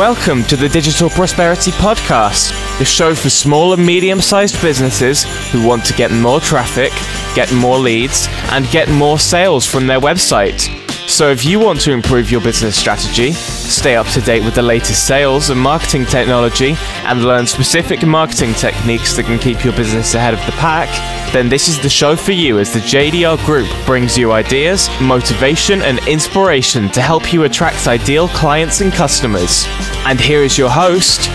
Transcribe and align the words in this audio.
Welcome 0.00 0.44
to 0.44 0.56
the 0.56 0.66
Digital 0.66 1.10
Prosperity 1.10 1.72
Podcast, 1.72 2.78
the 2.78 2.86
show 2.86 3.14
for 3.14 3.28
small 3.28 3.74
and 3.74 3.84
medium 3.84 4.22
sized 4.22 4.58
businesses 4.62 5.24
who 5.52 5.68
want 5.68 5.84
to 5.84 5.92
get 5.92 6.10
more 6.10 6.40
traffic, 6.40 6.90
get 7.34 7.52
more 7.52 7.78
leads, 7.78 8.26
and 8.50 8.66
get 8.70 8.88
more 8.88 9.18
sales 9.18 9.66
from 9.66 9.86
their 9.86 10.00
website. 10.00 10.79
So, 11.10 11.28
if 11.28 11.44
you 11.44 11.58
want 11.58 11.80
to 11.80 11.92
improve 11.92 12.30
your 12.30 12.40
business 12.40 12.78
strategy, 12.78 13.32
stay 13.32 13.96
up 13.96 14.06
to 14.10 14.20
date 14.20 14.44
with 14.44 14.54
the 14.54 14.62
latest 14.62 15.06
sales 15.08 15.50
and 15.50 15.60
marketing 15.60 16.06
technology, 16.06 16.76
and 17.04 17.24
learn 17.24 17.46
specific 17.46 18.06
marketing 18.06 18.54
techniques 18.54 19.14
that 19.16 19.24
can 19.24 19.38
keep 19.38 19.62
your 19.64 19.74
business 19.74 20.14
ahead 20.14 20.34
of 20.34 20.46
the 20.46 20.52
pack, 20.52 20.88
then 21.32 21.48
this 21.48 21.66
is 21.66 21.78
the 21.80 21.90
show 21.90 22.14
for 22.14 22.30
you 22.30 22.60
as 22.60 22.72
the 22.72 22.78
JDR 22.78 23.44
Group 23.44 23.68
brings 23.84 24.16
you 24.16 24.30
ideas, 24.32 24.88
motivation, 25.00 25.82
and 25.82 25.98
inspiration 26.06 26.88
to 26.90 27.02
help 27.02 27.32
you 27.32 27.42
attract 27.42 27.88
ideal 27.88 28.28
clients 28.28 28.80
and 28.80 28.92
customers. 28.92 29.66
And 30.06 30.18
here 30.18 30.42
is 30.42 30.56
your 30.56 30.70
host, 30.70 31.28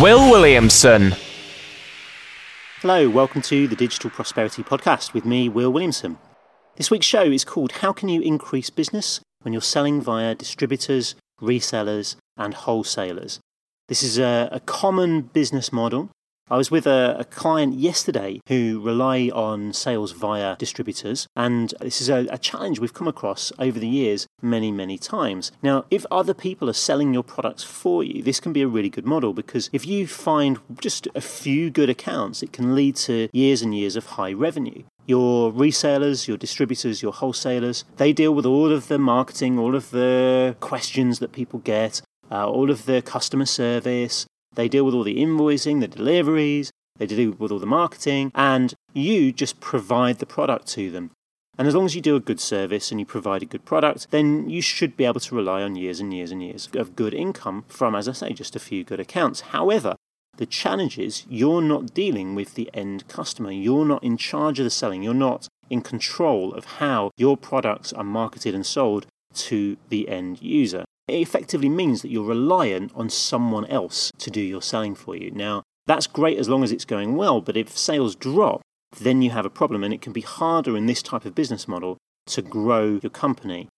Will 0.00 0.30
Williamson. 0.30 1.16
Hello, 2.80 3.08
welcome 3.08 3.40
to 3.42 3.66
the 3.66 3.76
Digital 3.76 4.10
Prosperity 4.10 4.62
Podcast 4.62 5.14
with 5.14 5.24
me, 5.24 5.48
Will 5.48 5.72
Williamson. 5.72 6.18
This 6.76 6.90
week's 6.90 7.04
show 7.04 7.24
is 7.24 7.44
called 7.44 7.72
How 7.72 7.92
Can 7.92 8.08
You 8.08 8.22
Increase 8.22 8.70
Business 8.70 9.20
When 9.42 9.52
You're 9.52 9.60
Selling 9.60 10.00
Via 10.00 10.34
Distributors, 10.34 11.14
Resellers, 11.38 12.16
and 12.38 12.54
Wholesalers. 12.54 13.40
This 13.88 14.02
is 14.02 14.18
a, 14.18 14.48
a 14.50 14.58
common 14.58 15.20
business 15.20 15.70
model. 15.70 16.08
I 16.52 16.58
was 16.58 16.70
with 16.70 16.86
a, 16.86 17.16
a, 17.18 17.24
client 17.24 17.78
yesterday 17.78 18.42
who 18.46 18.78
rely 18.78 19.30
on 19.32 19.72
sales 19.72 20.12
via 20.12 20.54
distributors, 20.56 21.26
and 21.34 21.72
this 21.80 22.02
is 22.02 22.10
a, 22.10 22.26
a 22.30 22.36
challenge 22.36 22.78
we've 22.78 22.92
come 22.92 23.08
across 23.08 23.52
over 23.58 23.78
the 23.78 23.88
years 23.88 24.26
many, 24.42 24.70
many 24.70 24.98
times. 24.98 25.50
Now, 25.62 25.86
if 25.90 26.04
other 26.10 26.34
people 26.34 26.68
are 26.68 26.74
selling 26.74 27.14
your 27.14 27.22
products 27.22 27.64
for 27.64 28.04
you, 28.04 28.22
this 28.22 28.38
can 28.38 28.52
be 28.52 28.60
a 28.60 28.68
really 28.68 28.90
good 28.90 29.06
model 29.06 29.32
because 29.32 29.70
if 29.72 29.86
you 29.86 30.06
find 30.06 30.58
just 30.78 31.08
a 31.14 31.22
few 31.22 31.70
good 31.70 31.88
accounts, 31.88 32.42
it 32.42 32.52
can 32.52 32.74
lead 32.74 32.96
to 32.96 33.30
years 33.32 33.62
and 33.62 33.74
years 33.74 33.96
of 33.96 34.04
high 34.04 34.34
revenue 34.34 34.82
your 35.04 35.50
resellers, 35.52 36.28
your 36.28 36.36
distributors, 36.36 37.02
your 37.02 37.12
wholesalers, 37.12 37.84
they 37.96 38.12
deal 38.12 38.32
with 38.32 38.46
all 38.46 38.70
of 38.70 38.86
the 38.86 38.98
marketing, 38.98 39.58
all 39.58 39.74
of 39.74 39.90
the 39.90 40.54
questions 40.60 41.18
that 41.18 41.32
people 41.32 41.58
get, 41.58 42.02
uh, 42.30 42.48
all 42.48 42.70
of 42.70 42.86
the 42.86 43.02
customer 43.02 43.44
service. 43.44 44.26
They 44.54 44.68
deal 44.68 44.84
with 44.84 44.94
all 44.94 45.04
the 45.04 45.18
invoicing, 45.18 45.80
the 45.80 45.88
deliveries, 45.88 46.70
they 46.98 47.06
deal 47.06 47.32
with 47.32 47.50
all 47.50 47.58
the 47.58 47.66
marketing, 47.66 48.30
and 48.34 48.74
you 48.92 49.32
just 49.32 49.60
provide 49.60 50.18
the 50.18 50.26
product 50.26 50.66
to 50.68 50.90
them. 50.90 51.10
And 51.58 51.68
as 51.68 51.74
long 51.74 51.84
as 51.84 51.94
you 51.94 52.00
do 52.00 52.16
a 52.16 52.20
good 52.20 52.40
service 52.40 52.90
and 52.90 52.98
you 52.98 53.06
provide 53.06 53.42
a 53.42 53.46
good 53.46 53.64
product, 53.64 54.10
then 54.10 54.48
you 54.48 54.62
should 54.62 54.96
be 54.96 55.04
able 55.04 55.20
to 55.20 55.34
rely 55.34 55.62
on 55.62 55.76
years 55.76 56.00
and 56.00 56.12
years 56.12 56.30
and 56.30 56.42
years 56.42 56.68
of 56.74 56.96
good 56.96 57.12
income 57.12 57.64
from, 57.68 57.94
as 57.94 58.08
I 58.08 58.12
say, 58.12 58.32
just 58.32 58.56
a 58.56 58.60
few 58.60 58.84
good 58.84 59.00
accounts. 59.00 59.40
However, 59.40 59.96
the 60.38 60.46
challenge 60.46 60.98
is 60.98 61.26
you're 61.28 61.60
not 61.60 61.92
dealing 61.92 62.34
with 62.34 62.54
the 62.54 62.70
end 62.72 63.06
customer. 63.06 63.52
You're 63.52 63.84
not 63.84 64.02
in 64.02 64.16
charge 64.16 64.58
of 64.58 64.64
the 64.64 64.70
selling. 64.70 65.02
You're 65.02 65.12
not 65.12 65.46
in 65.68 65.82
control 65.82 66.54
of 66.54 66.64
how 66.64 67.10
your 67.16 67.36
products 67.36 67.92
are 67.92 68.04
marketed 68.04 68.54
and 68.54 68.64
sold 68.64 69.06
to 69.34 69.76
the 69.90 70.08
end 70.08 70.40
user. 70.40 70.84
It 71.08 71.20
effectively 71.20 71.68
means 71.68 72.02
that 72.02 72.10
you're 72.10 72.24
reliant 72.24 72.92
on 72.94 73.10
someone 73.10 73.66
else 73.66 74.10
to 74.18 74.30
do 74.30 74.40
your 74.40 74.62
selling 74.62 74.94
for 74.94 75.16
you. 75.16 75.30
Now, 75.30 75.62
that's 75.86 76.06
great 76.06 76.38
as 76.38 76.48
long 76.48 76.62
as 76.62 76.70
it's 76.70 76.84
going 76.84 77.16
well, 77.16 77.40
but 77.40 77.56
if 77.56 77.76
sales 77.76 78.14
drop, 78.14 78.62
then 79.00 79.22
you 79.22 79.30
have 79.30 79.46
a 79.46 79.50
problem, 79.50 79.82
and 79.82 79.92
it 79.92 80.02
can 80.02 80.12
be 80.12 80.20
harder 80.20 80.76
in 80.76 80.86
this 80.86 81.02
type 81.02 81.24
of 81.24 81.34
business 81.34 81.66
model 81.66 81.96
to 82.26 82.42
grow 82.42 83.00
your 83.02 83.10
company. 83.10 83.68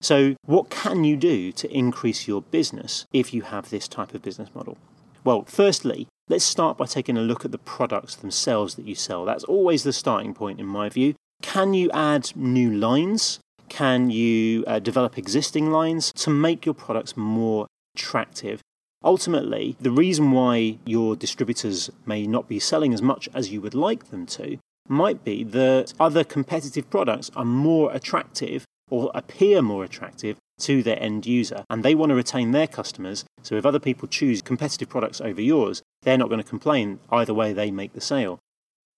So, 0.00 0.34
what 0.44 0.70
can 0.70 1.04
you 1.04 1.16
do 1.16 1.52
to 1.52 1.70
increase 1.72 2.26
your 2.26 2.42
business 2.42 3.06
if 3.12 3.32
you 3.32 3.42
have 3.42 3.70
this 3.70 3.88
type 3.88 4.14
of 4.14 4.22
business 4.22 4.50
model? 4.54 4.76
Well, 5.24 5.44
firstly, 5.46 6.08
let's 6.28 6.44
start 6.44 6.76
by 6.76 6.86
taking 6.86 7.16
a 7.16 7.22
look 7.22 7.44
at 7.44 7.52
the 7.52 7.58
products 7.58 8.16
themselves 8.16 8.74
that 8.74 8.86
you 8.86 8.94
sell. 8.94 9.24
That's 9.24 9.44
always 9.44 9.82
the 9.82 9.92
starting 9.92 10.34
point, 10.34 10.60
in 10.60 10.66
my 10.66 10.88
view. 10.88 11.14
Can 11.42 11.74
you 11.74 11.90
add 11.92 12.32
new 12.36 12.70
lines? 12.72 13.40
Can 13.68 14.10
you 14.10 14.64
uh, 14.66 14.78
develop 14.78 15.18
existing 15.18 15.70
lines 15.70 16.12
to 16.14 16.30
make 16.30 16.64
your 16.64 16.74
products 16.74 17.16
more 17.16 17.66
attractive? 17.94 18.60
Ultimately, 19.04 19.76
the 19.80 19.90
reason 19.90 20.32
why 20.32 20.78
your 20.84 21.16
distributors 21.16 21.90
may 22.06 22.26
not 22.26 22.48
be 22.48 22.58
selling 22.58 22.92
as 22.92 23.02
much 23.02 23.28
as 23.34 23.52
you 23.52 23.60
would 23.60 23.74
like 23.74 24.10
them 24.10 24.26
to 24.26 24.58
might 24.88 25.24
be 25.24 25.44
that 25.44 25.92
other 25.98 26.24
competitive 26.24 26.88
products 26.90 27.30
are 27.36 27.44
more 27.44 27.92
attractive 27.92 28.64
or 28.90 29.10
appear 29.14 29.62
more 29.62 29.84
attractive 29.84 30.36
to 30.58 30.82
their 30.82 31.00
end 31.02 31.26
user. 31.26 31.64
And 31.68 31.82
they 31.82 31.94
want 31.94 32.10
to 32.10 32.16
retain 32.16 32.52
their 32.52 32.66
customers. 32.66 33.24
So 33.42 33.56
if 33.56 33.66
other 33.66 33.80
people 33.80 34.08
choose 34.08 34.42
competitive 34.42 34.88
products 34.88 35.20
over 35.20 35.40
yours, 35.40 35.82
they're 36.02 36.18
not 36.18 36.28
going 36.28 36.42
to 36.42 36.48
complain 36.48 37.00
either 37.10 37.34
way 37.34 37.52
they 37.52 37.70
make 37.70 37.92
the 37.92 38.00
sale. 38.00 38.38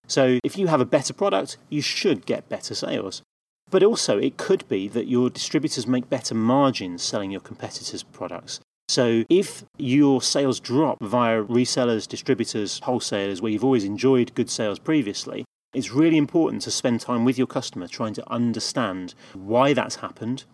So 0.07 0.39
if 0.45 0.57
you 0.57 0.69
have 0.69 0.81
a 0.81 0.87
better 0.87 1.13
product, 1.13 1.59
you 1.69 1.83
should 1.83 2.27
get 2.27 2.49
better 2.49 2.75
sales. 2.75 3.23
But 3.71 3.83
also, 3.83 4.19
it 4.19 4.37
could 4.37 4.67
be 4.69 4.89
that 4.89 5.09
your 5.09 5.31
distributors 5.31 5.87
make 5.87 6.09
better 6.09 6.35
margins 6.35 7.03
selling 7.03 7.31
your 7.31 7.41
competitors' 7.41 8.03
products. 8.03 8.61
So 8.89 9.25
if 9.29 9.65
your 9.77 10.23
sales 10.23 10.61
drop 10.61 10.99
via 11.03 11.43
resellers, 11.43 12.09
distributors, 12.09 12.81
wholesalers, 12.81 13.43
where 13.43 13.53
you've 13.53 13.65
always 13.65 13.85
enjoyed 13.85 14.35
good 14.35 14.49
sales 14.49 14.79
previously, 14.79 15.45
it's 15.75 15.93
really 15.93 16.17
important 16.17 16.63
to 16.63 16.71
spend 16.71 17.03
time 17.03 17.27
with 17.27 17.37
your 17.37 17.47
customer 17.47 17.87
trying 17.87 18.15
to 18.15 18.33
understand 18.33 19.15
why 19.35 19.75
that's 19.75 19.97
happened, 19.97 20.45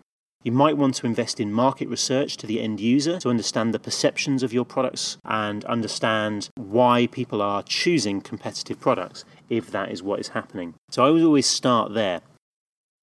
you 0.43 0.53
might 0.53 0.77
want 0.77 0.97
to 0.97 1.07
invest 1.07 1.41
in 1.41 1.53
market 1.53 1.89
research 1.89 2.37
to 2.37 2.47
the 2.47 2.61
end 2.61 2.79
user 2.79 3.19
to 3.21 3.31
understand 3.31 3.73
the 3.73 3.79
perceptions 3.79 4.43
of 4.43 4.53
your 4.53 4.67
products 4.67 5.17
and 5.25 5.65
understand 5.65 6.51
why 6.57 7.07
people 7.07 7.41
are 7.41 7.63
choosing 7.63 8.21
competitive 8.21 8.79
products 8.79 9.25
if 9.49 9.71
that 9.71 9.91
is 9.91 10.03
what 10.03 10.21
is 10.21 10.29
happening. 10.29 10.75
So 10.91 11.05
I 11.05 11.11
would 11.11 11.23
always 11.23 11.47
start 11.47 11.95
there. 11.95 12.21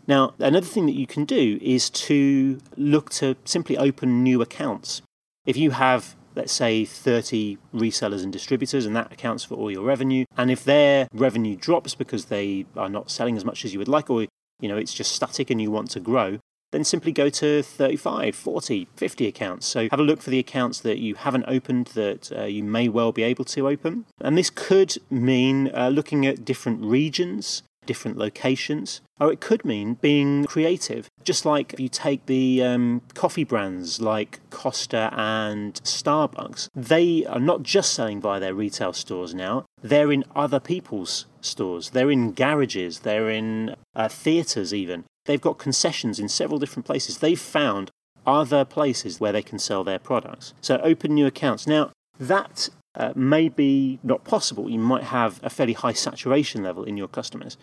Now, 0.08 0.34
another 0.40 0.66
thing 0.66 0.86
that 0.88 0.96
you 0.96 1.08
can 1.08 1.26
do 1.26 1.60
is 1.62 1.90
to 1.90 2.60
look 2.76 3.10
to 3.12 3.36
simply 3.46 3.78
open 3.78 4.24
new 4.24 4.42
accounts. 4.42 5.02
If 5.46 5.58
you 5.58 5.72
have 5.72 6.16
let's 6.34 6.54
say 6.54 6.86
30 6.86 7.58
resellers 7.74 8.24
and 8.24 8.32
distributors 8.32 8.86
and 8.86 8.96
that 8.96 9.12
accounts 9.12 9.44
for 9.44 9.56
all 9.56 9.70
your 9.70 9.84
revenue 9.84 10.24
and 10.38 10.50
if 10.50 10.64
their 10.64 11.06
revenue 11.14 11.58
drops 11.58 11.94
because 11.94 12.26
they 12.26 12.66
are 12.78 12.88
not 12.88 13.12
selling 13.12 13.36
as 13.36 13.44
much 13.44 13.66
as 13.66 13.74
you 13.74 13.80
would 13.80 13.90
like 13.90 14.10
or 14.10 14.26
you 14.62 14.70
know 14.70 14.78
it's 14.78 14.94
just 14.94 15.12
static 15.12 15.50
and 15.50 15.62
you 15.62 15.70
want 15.70 15.92
to 15.92 16.00
grow 16.00 16.40
then 16.72 16.84
simply 16.84 17.12
go 17.12 17.30
to 17.30 17.62
35, 17.62 18.36
40, 18.36 18.88
50 18.96 19.28
accounts. 19.28 19.68
So 19.68 19.90
have 19.92 20.00
a 20.00 20.04
look 20.04 20.22
for 20.22 20.30
the 20.30 20.40
accounts 20.40 20.80
that 20.82 21.00
you 21.00 21.16
haven't 21.16 21.46
opened 21.48 21.88
that 21.88 22.32
uh, 22.32 22.44
you 22.46 22.64
may 22.64 22.88
well 22.88 23.12
be 23.12 23.24
able 23.24 23.46
to 23.46 23.68
open. 23.68 24.06
And 24.20 24.38
this 24.38 24.50
could 24.50 24.98
mean 25.10 25.70
uh, 25.76 25.90
looking 25.90 26.26
at 26.26 26.46
different 26.46 26.84
regions, 26.84 27.64
different 27.86 28.18
locations, 28.18 29.02
or 29.20 29.32
it 29.32 29.42
could 29.42 29.66
mean 29.66 29.96
being 29.96 30.46
creative. 30.46 31.08
Just 31.24 31.46
like 31.46 31.74
if 31.74 31.80
you 31.80 31.90
take 31.90 32.26
the 32.26 32.64
um, 32.64 33.02
coffee 33.14 33.44
brands 33.44 34.02
like 34.02 34.40
Costa 34.50 35.10
and 35.14 35.74
Starbucks, 35.84 36.70
they 36.76 37.26
are 37.26 37.40
not 37.40 37.64
just 37.64 37.94
selling 37.94 38.22
via 38.22 38.40
their 38.40 38.54
retail 38.54 38.94
stores 38.94 39.34
now, 39.34 39.66
they're 39.82 40.12
in 40.12 40.24
other 40.36 40.60
people's 40.60 41.26
stores, 41.42 41.92
they're 41.92 42.12
in 42.12 42.34
garages, 42.34 43.00
they're 43.00 43.30
in 43.30 43.76
uh, 43.96 44.08
theatres 44.08 44.74
even. 44.74 45.04
They've 45.26 45.42
got 45.42 45.58
concessions 45.58 46.20
in 46.20 46.30
several 46.30 46.60
different 46.60 46.86
places. 46.86 47.20
They've 47.20 47.40
found 47.40 47.92
other 48.26 48.66
places 48.66 49.20
where 49.20 49.32
they 49.32 49.42
can 49.42 49.60
sell 49.60 49.84
their 49.84 50.00
products. 50.00 50.54
So 50.62 50.78
open 50.78 51.14
new 51.14 51.26
accounts. 51.26 51.68
Now, 51.68 51.92
that 52.20 52.70
uh, 52.96 53.14
may 53.16 53.50
be 53.50 54.00
not 54.04 54.24
possible. 54.24 54.70
You 54.70 54.80
might 54.80 55.04
have 55.04 55.40
a 55.44 55.50
fairly 55.50 55.74
high 55.74 55.94
saturation 55.94 56.64
level 56.64 56.84
in 56.84 56.98
your 56.98 57.08
customers. 57.08 57.58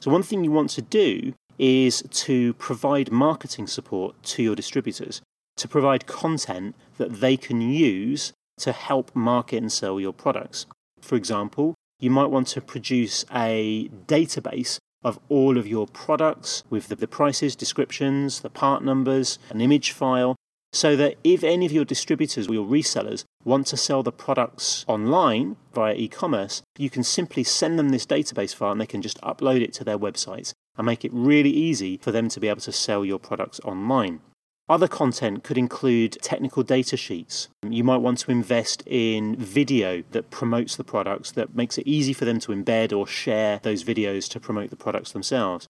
So, 0.00 0.10
one 0.10 0.22
thing 0.22 0.44
you 0.44 0.50
want 0.50 0.70
to 0.70 0.82
do 0.82 1.34
is 1.58 2.02
to 2.10 2.54
provide 2.54 3.12
marketing 3.12 3.66
support 3.66 4.20
to 4.22 4.42
your 4.42 4.54
distributors, 4.54 5.22
to 5.56 5.68
provide 5.68 6.06
content 6.06 6.74
that 6.98 7.20
they 7.20 7.36
can 7.36 7.60
use 7.60 8.32
to 8.58 8.72
help 8.72 9.14
market 9.14 9.58
and 9.58 9.72
sell 9.72 10.00
your 10.00 10.12
products. 10.12 10.66
For 11.00 11.16
example, 11.16 11.74
you 12.00 12.10
might 12.10 12.30
want 12.30 12.48
to 12.48 12.60
produce 12.60 13.24
a 13.32 13.88
database 14.06 14.78
of 15.02 15.20
all 15.28 15.58
of 15.58 15.66
your 15.66 15.86
products 15.86 16.64
with 16.70 16.88
the, 16.88 17.06
prices, 17.06 17.54
descriptions, 17.54 18.40
the 18.40 18.50
part 18.50 18.82
numbers, 18.82 19.38
an 19.50 19.60
image 19.60 19.90
file, 19.92 20.34
so 20.74 20.96
that 20.96 21.14
if 21.22 21.44
any 21.44 21.64
of 21.64 21.72
your 21.72 21.84
distributors 21.84 22.48
or 22.48 22.54
your 22.54 22.66
resellers 22.66 23.24
want 23.44 23.66
to 23.68 23.76
sell 23.76 24.02
the 24.02 24.10
products 24.10 24.84
online 24.88 25.56
via 25.72 25.94
e 25.94 26.08
commerce, 26.08 26.62
you 26.76 26.90
can 26.90 27.04
simply 27.04 27.44
send 27.44 27.78
them 27.78 27.90
this 27.90 28.04
database 28.04 28.54
file 28.54 28.72
and 28.72 28.80
they 28.80 28.86
can 28.86 29.00
just 29.00 29.20
upload 29.20 29.62
it 29.62 29.72
to 29.72 29.84
their 29.84 29.98
websites 29.98 30.52
and 30.76 30.84
make 30.84 31.04
it 31.04 31.12
really 31.14 31.50
easy 31.50 31.96
for 31.96 32.10
them 32.10 32.28
to 32.28 32.40
be 32.40 32.48
able 32.48 32.60
to 32.60 32.72
sell 32.72 33.04
your 33.04 33.20
products 33.20 33.60
online. 33.64 34.20
Other 34.68 34.88
content 34.88 35.44
could 35.44 35.58
include 35.58 36.18
technical 36.22 36.62
data 36.62 36.96
sheets. 36.96 37.48
You 37.62 37.84
might 37.84 37.98
want 37.98 38.18
to 38.20 38.32
invest 38.32 38.82
in 38.86 39.36
video 39.36 40.02
that 40.10 40.30
promotes 40.30 40.74
the 40.74 40.84
products, 40.84 41.30
that 41.32 41.54
makes 41.54 41.78
it 41.78 41.86
easy 41.86 42.14
for 42.14 42.24
them 42.24 42.40
to 42.40 42.52
embed 42.52 42.96
or 42.96 43.06
share 43.06 43.60
those 43.62 43.84
videos 43.84 44.28
to 44.30 44.40
promote 44.40 44.70
the 44.70 44.76
products 44.76 45.12
themselves. 45.12 45.68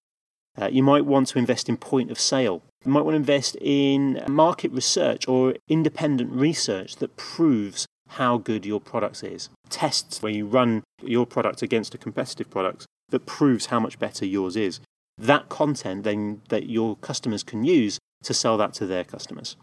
Uh, 0.57 0.69
you 0.71 0.81
might 0.81 1.05
want 1.05 1.27
to 1.27 1.37
invest 1.37 1.67
in 1.67 1.75
point 1.75 2.09
of 2.09 2.19
sale 2.19 2.63
You 2.85 2.91
might 2.91 3.01
want 3.01 3.13
to 3.13 3.17
invest 3.17 3.57
in 3.59 4.23
market 4.27 4.71
research 4.71 5.27
or 5.27 5.55
independent 5.67 6.31
research 6.31 6.97
that 6.97 7.17
proves 7.17 7.87
how 8.09 8.37
good 8.37 8.63
your 8.65 8.79
product 8.79 9.23
is. 9.23 9.49
Tests 9.69 10.21
where 10.21 10.31
you 10.31 10.45
run 10.45 10.83
your 11.01 11.25
product 11.25 11.63
against 11.63 11.95
a 11.95 11.97
competitive 11.97 12.49
product 12.51 12.85
that 13.09 13.25
proves 13.25 13.67
how 13.67 13.79
much 13.79 13.97
better 13.97 14.25
yours 14.25 14.55
is. 14.55 14.79
That 15.17 15.49
content 15.49 16.03
then 16.03 16.41
that 16.49 16.69
your 16.69 16.95
customers 16.97 17.41
can 17.41 17.63
use 17.63 17.97
to 18.23 18.33
sell 18.33 18.57
that 18.57 18.73
to 18.75 18.85
their 18.85 19.03
customers. 19.03 19.55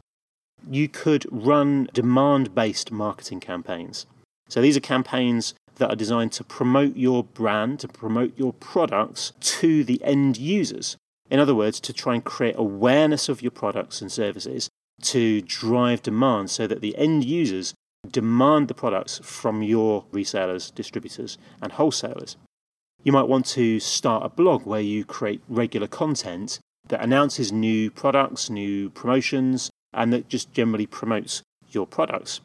You 0.69 0.89
could 0.89 1.27
run 1.31 1.89
demand 1.93 2.55
based 2.55 2.91
marketing 2.91 3.41
campaigns. 3.41 4.07
So 4.49 4.61
these 4.61 4.77
are 4.77 4.81
campaigns 4.81 5.55
that 5.77 5.91
are 5.91 5.97
designed 5.97 6.33
to 6.33 6.45
promote 6.45 6.97
your 6.97 7.23
brand, 7.23 7.81
to 7.81 7.89
promote 7.89 8.37
your 8.37 8.53
products 8.53 9.33
to 9.41 9.85
the 9.85 10.03
end 10.03 10.39
users. 10.39 10.97
In 11.33 11.41
other 11.41 11.55
words, 11.55 11.81
to 11.81 11.95
try 11.95 12.13
and 12.13 12.23
create 12.23 12.57
awareness 12.59 13.31
of 13.31 13.41
your 13.41 13.51
products 13.51 14.03
and 14.03 14.13
services 14.13 14.69
to 15.01 15.41
drive 15.41 16.03
demand 16.03 16.51
so 16.51 16.67
that 16.67 16.83
the 16.83 16.95
end 16.99 17.25
users 17.25 17.73
demand 18.07 18.69
the 18.69 18.75
products 18.75 19.19
from 19.25 19.63
your 19.63 20.05
resellers, 20.13 20.75
distributors, 20.75 21.39
and 21.63 21.73
wholesalers. 21.73 22.37
You 23.03 23.13
might 23.13 23.29
want 23.29 23.47
to 23.47 23.81
start 23.81 24.27
a 24.27 24.29
blog 24.29 24.67
where 24.67 24.83
you 24.83 25.07
create 25.07 25.41
regular 25.49 25.87
content 25.87 26.59
that 26.89 27.03
announces 27.03 27.51
new 27.51 27.91
products, 27.91 28.51
new 28.51 28.91
promotions, 28.91 29.71
and 29.95 30.13
that 30.13 30.29
just 30.29 30.53
generally 30.53 30.87
promotes 30.87 31.43
your 31.71 31.87
products. 31.87 32.43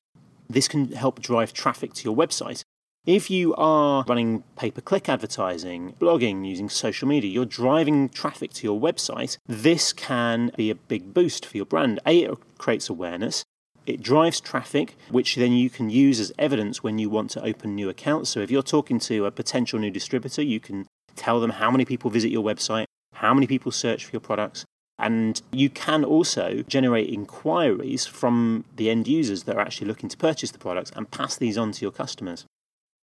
This 0.50 0.70
can 0.70 0.94
help 0.94 1.22
drive 1.22 1.52
traffic 1.52 1.94
to 1.96 2.06
your 2.06 2.16
website 2.16 2.62
if 3.08 3.32
you 3.32 3.56
are 3.56 4.04
running 4.06 4.44
pay 4.58 4.70
per 4.70 4.82
click 4.82 5.08
advertising, 5.08 5.96
blogging, 5.98 6.46
using 6.46 6.68
social 6.68 7.08
media, 7.08 7.32
you're 7.32 7.46
driving 7.46 8.10
traffic 8.10 8.52
to 8.52 8.68
your 8.68 8.80
website, 8.80 9.38
this 9.48 9.94
can 9.94 10.52
be 10.58 10.70
a 10.70 10.76
big 10.76 11.14
boost 11.14 11.46
for 11.46 11.56
your 11.56 11.66
brand. 11.66 12.02
A, 12.06 12.24
it 12.24 12.38
creates 12.58 12.90
awareness. 12.90 13.46
It 13.86 14.02
drives 14.02 14.42
traffic, 14.42 14.98
which 15.10 15.38
then 15.38 15.54
you 15.54 15.70
can 15.70 15.90
use 15.90 16.20
as 16.20 16.34
evidence 16.38 16.84
when 16.84 17.00
you 17.00 17.10
want 17.10 17.30
to 17.32 17.44
open 17.46 17.74
new 17.74 17.88
accounts. 17.88 18.30
So 18.30 18.42
if 18.42 18.52
you're 18.52 18.62
talking 18.62 19.00
to 19.00 19.26
a 19.26 19.32
potential 19.32 19.80
new 19.80 19.90
distributor, 19.90 20.42
you 20.42 20.60
can 20.60 20.86
tell 21.16 21.40
them 21.40 21.52
how 21.52 21.72
many 21.72 21.86
people 21.86 22.12
visit 22.12 22.30
your 22.30 22.44
website, 22.44 22.88
how 23.14 23.34
many 23.34 23.48
people 23.48 23.72
search 23.72 24.04
for 24.04 24.12
your 24.12 24.20
products, 24.20 24.66
and 25.00 25.42
you 25.54 25.70
can 25.70 26.04
also 26.04 26.62
generate 26.68 27.10
inquiries 27.10 28.06
from 28.06 28.66
the 28.76 28.90
end 28.90 29.08
users 29.08 29.44
that 29.44 29.56
are 29.56 29.62
actually 29.62 29.88
looking 29.88 30.10
to 30.10 30.18
purchase 30.18 30.52
the 30.52 30.60
products 30.60 30.92
and 30.94 31.10
pass 31.10 31.38
these 31.38 31.58
on 31.58 31.72
to 31.72 31.82
your 31.86 31.92
customers. 31.92 32.46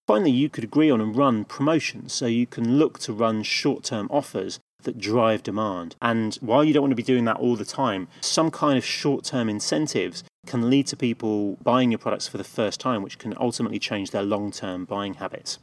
Finally, 0.07 0.31
you 0.31 0.49
could 0.49 0.65
agree 0.65 0.91
on 0.91 1.01
and 1.01 1.17
run 1.17 1.45
promotions. 1.45 2.13
So 2.13 2.27
you 2.27 2.47
can 2.47 2.79
look 2.79 2.99
to 3.01 3.13
run 3.13 3.43
short 3.43 3.85
term 3.85 4.09
offers 4.11 4.59
that 4.83 4.99
drive 4.99 5.43
demand. 5.43 5.95
And 6.03 6.35
while 6.37 6.65
you 6.65 6.73
don't 6.73 6.83
want 6.83 6.93
to 6.93 6.97
be 6.97 7.03
doing 7.03 7.25
that 7.27 7.37
all 7.37 7.57
the 7.57 7.65
time, 7.65 8.09
some 8.21 8.51
kind 8.51 8.77
of 8.77 8.85
short 8.85 9.25
term 9.25 9.49
incentives 9.49 10.25
can 10.47 10.69
lead 10.69 10.87
to 10.89 10.97
people 10.97 11.57
buying 11.63 11.91
your 11.91 11.99
products 11.99 12.27
for 12.27 12.39
the 12.39 12.45
first 12.45 12.81
time, 12.81 13.03
which 13.03 13.19
can 13.19 13.35
ultimately 13.39 13.79
change 13.79 14.11
their 14.11 14.25
long 14.25 14.51
term 14.51 14.85
buying 14.85 15.15
habits. 15.15 15.59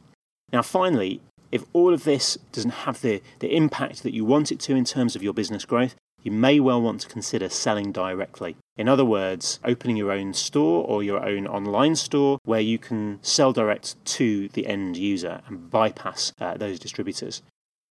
Now, 0.52 0.62
finally, 0.62 1.20
if 1.52 1.64
all 1.72 1.92
of 1.92 2.04
this 2.04 2.38
doesn't 2.52 2.70
have 2.70 3.02
the, 3.02 3.22
the 3.40 3.54
impact 3.54 4.02
that 4.02 4.14
you 4.14 4.24
want 4.24 4.52
it 4.52 4.60
to 4.60 4.74
in 4.74 4.84
terms 4.84 5.14
of 5.16 5.22
your 5.22 5.34
business 5.34 5.64
growth, 5.64 5.94
you 6.22 6.30
may 6.30 6.60
well 6.60 6.80
want 6.80 7.00
to 7.02 7.08
consider 7.08 7.48
selling 7.48 7.92
directly. 7.92 8.56
In 8.76 8.88
other 8.88 9.04
words, 9.04 9.60
opening 9.64 9.96
your 9.96 10.12
own 10.12 10.32
store 10.34 10.84
or 10.86 11.02
your 11.02 11.24
own 11.24 11.46
online 11.46 11.96
store 11.96 12.38
where 12.44 12.60
you 12.60 12.78
can 12.78 13.18
sell 13.22 13.52
direct 13.52 14.02
to 14.16 14.48
the 14.48 14.66
end 14.66 14.96
user 14.96 15.40
and 15.46 15.70
bypass 15.70 16.32
uh, 16.40 16.56
those 16.56 16.78
distributors. 16.78 17.42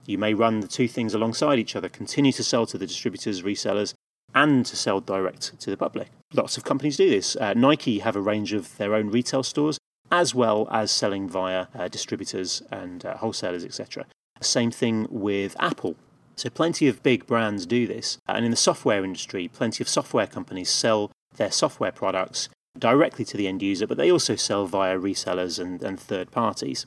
You 0.07 0.19
may 0.19 0.35
run 0.35 0.61
the 0.61 0.69
two 0.69 0.89
things 0.89 1.13
alongside 1.13 1.59
each 1.59 1.77
other, 1.77 1.89
continue 1.89 2.33
to 2.33 2.45
sell 2.45 2.65
to 2.67 2.79
the 2.79 2.87
distributors, 2.87 3.43
resellers, 3.43 3.93
and 4.35 4.65
to 4.67 4.77
sell 4.77 5.01
direct 5.01 5.59
to 5.61 5.71
the 5.71 5.77
public. 5.77 6.09
Lots 6.33 6.57
of 6.57 6.65
companies 6.65 6.97
do 6.97 7.09
this. 7.09 7.37
Uh, 7.37 7.55
Nike 7.55 8.01
have 8.01 8.17
a 8.17 8.21
range 8.21 8.53
of 8.53 8.77
their 8.79 8.95
own 8.95 9.11
retail 9.11 9.43
stores, 9.43 9.79
as 10.11 10.35
well 10.35 10.69
as 10.71 10.91
selling 10.91 11.29
via 11.29 11.67
uh, 11.75 11.89
distributors 11.89 12.63
and 12.71 13.05
uh, 13.05 13.17
wholesalers, 13.17 13.65
etc. 13.65 14.07
Same 14.41 14.71
thing 14.71 15.07
with 15.11 15.57
Apple. 15.59 15.97
So, 16.39 16.49
plenty 16.51 16.87
of 16.87 17.03
big 17.03 17.27
brands 17.27 17.67
do 17.67 17.89
this. 17.89 18.19
And 18.29 18.45
in 18.45 18.53
the 18.53 18.57
software 18.57 19.03
industry, 19.03 19.49
plenty 19.49 19.83
of 19.83 19.89
software 19.89 20.29
companies 20.29 20.71
sell 20.71 21.11
their 21.37 21.51
software 21.51 21.91
products 21.91 22.49
directly 22.79 23.25
to 23.25 23.37
the 23.37 23.49
end 23.49 23.61
user, 23.61 23.89
but 23.89 23.97
they 23.97 24.13
also 24.13 24.37
sell 24.37 24.67
via 24.67 24.97
resellers 24.97 25.59
and, 25.59 25.83
and 25.83 25.99
third 25.99 26.31
parties. 26.31 26.87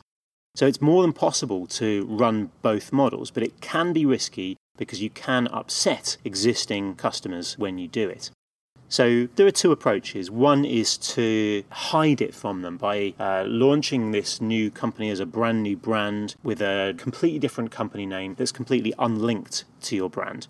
So, 0.55 0.67
it's 0.67 0.79
more 0.79 1.01
than 1.01 1.11
possible 1.11 1.67
to 1.67 2.05
run 2.05 2.51
both 2.61 2.93
models, 2.93 3.29
but 3.29 3.43
it 3.43 3.59
can 3.59 3.91
be 3.91 4.05
risky 4.05 4.55
because 4.77 5.01
you 5.01 5.09
can 5.09 5.49
upset 5.49 6.15
existing 6.23 6.95
customers 6.95 7.57
when 7.57 7.77
you 7.77 7.89
do 7.89 8.07
it. 8.07 8.31
So 8.91 9.29
there 9.37 9.47
are 9.47 9.51
two 9.51 9.71
approaches. 9.71 10.29
One 10.29 10.65
is 10.65 10.97
to 11.15 11.63
hide 11.69 12.19
it 12.19 12.35
from 12.35 12.61
them 12.61 12.75
by 12.75 13.13
uh, 13.17 13.45
launching 13.47 14.11
this 14.11 14.41
new 14.41 14.69
company 14.69 15.09
as 15.09 15.21
a 15.21 15.25
brand 15.25 15.63
new 15.63 15.77
brand 15.77 16.35
with 16.43 16.61
a 16.61 16.93
completely 16.97 17.39
different 17.39 17.71
company 17.71 18.05
name 18.05 18.35
that's 18.37 18.51
completely 18.51 18.93
unlinked 18.99 19.63
to 19.83 19.95
your 19.95 20.09
brand. 20.09 20.49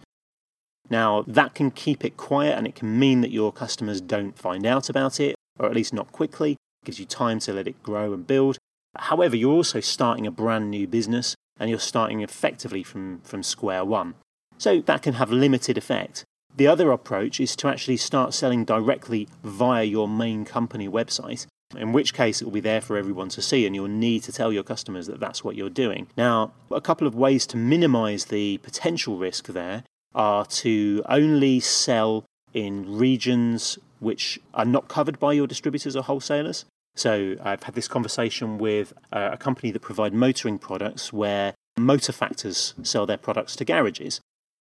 Now, 0.90 1.24
that 1.28 1.54
can 1.54 1.70
keep 1.70 2.04
it 2.04 2.18
quiet 2.18 2.58
and 2.58 2.66
it 2.66 2.74
can 2.74 2.98
mean 2.98 3.22
that 3.22 3.30
your 3.30 3.54
customers 3.54 4.02
don't 4.02 4.36
find 4.36 4.66
out 4.66 4.90
about 4.90 5.20
it, 5.20 5.36
or 5.60 5.68
at 5.68 5.76
least 5.76 5.94
not 5.94 6.12
quickly. 6.12 6.54
It 6.54 6.86
gives 6.86 7.00
you 7.00 7.06
time 7.06 7.38
to 7.42 7.54
let 7.54 7.68
it 7.68 7.84
grow 7.84 8.12
and 8.12 8.26
build. 8.26 8.58
However, 8.98 9.36
you're 9.36 9.54
also 9.54 9.82
starting 9.82 10.26
a 10.26 10.32
brand 10.32 10.72
new 10.72 10.88
business 10.88 11.36
and 11.60 11.70
you're 11.70 11.78
starting 11.78 12.22
effectively 12.22 12.82
from, 12.82 13.22
from 13.22 13.44
square 13.44 13.86
one. 13.86 14.16
So 14.58 14.82
that 14.82 15.04
can 15.04 15.14
have 15.14 15.32
limited 15.32 15.78
effect. 15.78 16.26
The 16.56 16.68
other 16.68 16.92
approach 16.92 17.40
is 17.40 17.56
to 17.58 17.68
actually 17.68 17.98
start 17.98 18.34
selling 18.34 18.66
directly 18.66 19.28
via 19.44 19.84
your 19.84 20.08
main 20.08 20.46
company 20.46 20.88
website, 20.88 21.48
in 21.76 21.94
which 21.94 22.14
case 22.14 22.42
it 22.42 22.46
will 22.46 22.52
be 22.52 22.60
there 22.60 22.82
for 22.82 22.98
everyone 22.98 23.30
to 23.30 23.42
see, 23.42 23.66
and 23.66 23.76
you'll 23.76 23.88
need 23.88 24.24
to 24.24 24.32
tell 24.32 24.52
your 24.52 24.64
customers 24.64 25.08
that 25.08 25.20
that's 25.20 25.44
what 25.44 25.56
you're 25.56 25.70
doing. 25.70 26.08
Now, 26.18 26.52
a 26.70 26.82
couple 26.82 27.08
of 27.08 27.16
ways 27.16 27.48
to 27.48 27.58
minimize 27.58 28.26
the 28.26 28.58
potential 28.60 29.18
risk 29.18 29.48
there 29.48 29.84
are 30.14 30.46
to 30.46 31.02
only 31.08 31.62
sell 31.62 32.26
in 32.54 32.98
regions 32.98 33.80
which 34.00 34.40
are 34.54 34.66
not 34.66 34.90
covered 34.90 35.20
by 35.20 35.32
your 35.34 35.48
distributors 35.48 35.96
or 35.96 36.04
wholesalers. 36.04 36.66
So, 36.96 37.38
I've 37.42 37.64
had 37.64 37.76
this 37.76 37.88
conversation 37.88 38.58
with 38.58 38.92
uh, 39.14 39.30
a 39.32 39.38
company 39.38 39.72
that 39.72 39.80
provide 39.80 40.14
motoring 40.14 40.60
products 40.60 41.14
where 41.14 41.54
Motor 41.78 42.12
Factors 42.12 42.74
sell 42.84 43.06
their 43.06 43.18
products 43.18 43.56
to 43.56 43.66
garages. 43.66 44.20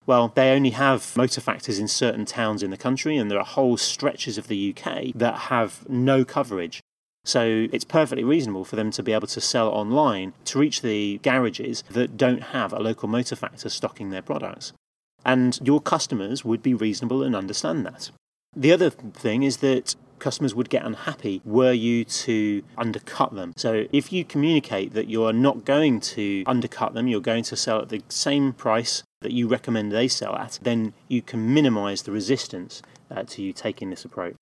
Well, 0.10 0.32
they 0.34 0.50
only 0.50 0.72
have 0.72 1.16
motor 1.16 1.40
factors 1.40 1.78
in 1.78 1.88
certain 1.88 2.26
towns 2.26 2.64
in 2.64 2.72
the 2.72 2.78
country, 2.78 3.16
and 3.16 3.30
there 3.30 3.38
are 3.38 3.46
whole 3.46 3.78
stretches 3.78 4.40
of 4.40 4.48
the 4.48 4.76
UK 4.76 5.12
that 5.14 5.36
have 5.52 5.88
no 5.88 6.26
coverage. 6.26 6.82
So 7.26 7.68
it's 7.72 7.84
perfectly 7.84 8.24
reasonable 8.24 8.66
for 8.66 8.76
them 8.76 8.90
to 8.90 9.04
be 9.04 9.14
able 9.14 9.28
to 9.28 9.40
sell 9.40 9.68
online 9.68 10.34
to 10.46 10.58
reach 10.58 10.82
the 10.82 11.20
garages 11.20 11.84
that 11.92 12.18
don't 12.18 12.42
have 12.42 12.74
a 12.74 12.80
local 12.80 13.08
motor 13.08 13.36
factor 13.36 13.70
stocking 13.70 14.10
their 14.10 14.24
products. 14.24 14.74
And 15.24 15.60
your 15.64 15.80
customers 15.80 16.44
would 16.44 16.64
be 16.64 16.74
reasonable 16.74 17.22
and 17.22 17.36
understand 17.36 17.86
that. 17.86 18.10
The 18.56 18.72
other 18.72 18.90
thing 18.90 19.44
is 19.44 19.58
that 19.58 19.96
customers 20.18 20.56
would 20.56 20.72
get 20.72 20.84
unhappy 20.84 21.40
were 21.46 21.72
you 21.72 22.04
to 22.04 22.64
undercut 22.80 23.36
them. 23.36 23.54
So 23.58 23.86
if 23.92 24.12
you 24.12 24.26
communicate 24.26 24.94
that 24.94 25.08
you're 25.08 25.34
not 25.34 25.66
going 25.66 26.00
to 26.00 26.44
undercut 26.48 26.96
them, 26.96 27.08
you're 27.08 27.22
going 27.22 27.44
to 27.44 27.56
sell 27.56 27.84
at 27.84 27.90
the 27.90 28.02
same 28.10 28.54
price 28.54 29.04
that 29.22 29.32
you 29.32 29.48
recommend 29.48 29.92
they 29.92 30.08
sell 30.08 30.36
at, 30.36 30.60
then 30.62 30.94
you 31.08 31.22
can 31.22 31.54
minimize 31.54 32.04
the 32.04 32.12
resistance 32.12 32.82
uh, 33.12 33.24
to 33.24 33.42
you 33.42 33.54
taking 33.54 33.90
this 33.90 34.06
approach. 34.06 34.36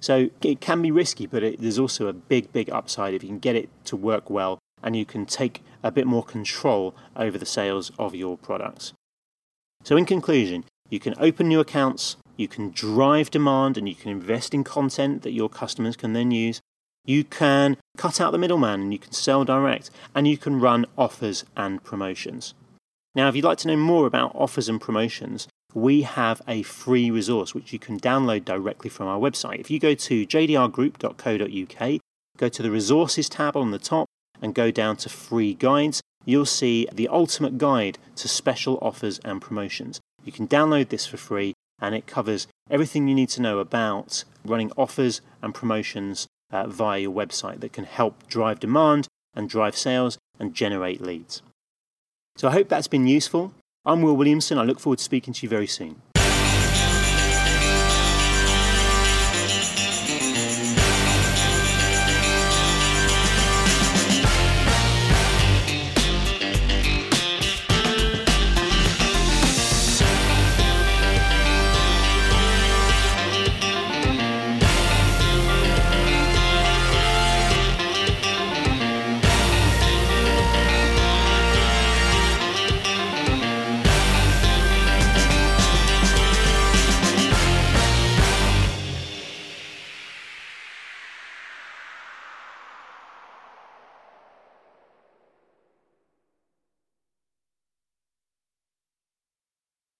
So 0.00 0.30
it 0.42 0.60
can 0.60 0.82
be 0.82 0.90
risky, 0.90 1.26
but 1.26 1.42
it, 1.42 1.60
there's 1.60 1.78
also 1.78 2.06
a 2.06 2.12
big, 2.12 2.52
big 2.52 2.70
upside 2.70 3.14
if 3.14 3.22
you 3.22 3.28
can 3.28 3.38
get 3.38 3.56
it 3.56 3.68
to 3.86 3.96
work 3.96 4.30
well 4.30 4.58
and 4.82 4.94
you 4.94 5.04
can 5.04 5.26
take 5.26 5.62
a 5.82 5.90
bit 5.90 6.06
more 6.06 6.22
control 6.22 6.94
over 7.16 7.38
the 7.38 7.46
sales 7.46 7.90
of 7.98 8.14
your 8.14 8.36
products. 8.36 8.92
So, 9.84 9.96
in 9.96 10.04
conclusion, 10.04 10.64
you 10.88 11.00
can 11.00 11.14
open 11.18 11.48
new 11.48 11.60
accounts, 11.60 12.16
you 12.36 12.48
can 12.48 12.70
drive 12.70 13.30
demand, 13.30 13.76
and 13.76 13.88
you 13.88 13.94
can 13.94 14.10
invest 14.10 14.54
in 14.54 14.64
content 14.64 15.22
that 15.22 15.32
your 15.32 15.48
customers 15.48 15.96
can 15.96 16.12
then 16.12 16.30
use. 16.30 16.60
You 17.04 17.24
can 17.24 17.76
cut 17.96 18.20
out 18.20 18.32
the 18.32 18.38
middleman 18.38 18.82
and 18.82 18.92
you 18.92 18.98
can 18.98 19.12
sell 19.12 19.44
direct, 19.44 19.90
and 20.14 20.28
you 20.28 20.38
can 20.38 20.60
run 20.60 20.86
offers 20.96 21.44
and 21.56 21.82
promotions. 21.82 22.54
Now, 23.14 23.28
if 23.28 23.36
you'd 23.36 23.44
like 23.44 23.58
to 23.58 23.68
know 23.68 23.76
more 23.76 24.06
about 24.06 24.34
offers 24.34 24.68
and 24.68 24.80
promotions, 24.80 25.48
we 25.74 26.02
have 26.02 26.40
a 26.48 26.62
free 26.62 27.10
resource 27.10 27.54
which 27.54 27.72
you 27.72 27.78
can 27.78 27.98
download 27.98 28.44
directly 28.44 28.90
from 28.90 29.06
our 29.06 29.18
website. 29.18 29.60
If 29.60 29.70
you 29.70 29.78
go 29.78 29.94
to 29.94 30.26
jdrgroup.co.uk, 30.26 32.00
go 32.36 32.48
to 32.48 32.62
the 32.62 32.70
resources 32.70 33.28
tab 33.28 33.56
on 33.56 33.70
the 33.70 33.78
top, 33.78 34.06
and 34.40 34.54
go 34.54 34.70
down 34.70 34.96
to 34.98 35.08
free 35.08 35.54
guides, 35.54 36.00
you'll 36.24 36.46
see 36.46 36.86
the 36.92 37.08
ultimate 37.08 37.58
guide 37.58 37.98
to 38.16 38.28
special 38.28 38.78
offers 38.80 39.18
and 39.24 39.42
promotions. 39.42 40.00
You 40.24 40.32
can 40.32 40.48
download 40.48 40.88
this 40.88 41.06
for 41.06 41.16
free, 41.16 41.54
and 41.80 41.94
it 41.94 42.06
covers 42.06 42.46
everything 42.70 43.08
you 43.08 43.14
need 43.14 43.28
to 43.30 43.42
know 43.42 43.58
about 43.58 44.24
running 44.44 44.72
offers 44.76 45.20
and 45.42 45.54
promotions 45.54 46.26
uh, 46.50 46.66
via 46.66 47.00
your 47.00 47.12
website 47.12 47.60
that 47.60 47.72
can 47.72 47.84
help 47.84 48.26
drive 48.28 48.60
demand 48.60 49.06
and 49.34 49.48
drive 49.48 49.76
sales 49.76 50.18
and 50.38 50.54
generate 50.54 51.00
leads. 51.00 51.42
So 52.38 52.46
I 52.46 52.52
hope 52.52 52.68
that's 52.68 52.86
been 52.86 53.08
useful. 53.08 53.52
I'm 53.84 54.00
Will 54.00 54.16
Williamson. 54.16 54.58
I 54.58 54.62
look 54.62 54.78
forward 54.78 54.98
to 54.98 55.04
speaking 55.04 55.34
to 55.34 55.42
you 55.42 55.48
very 55.48 55.66
soon. 55.66 56.00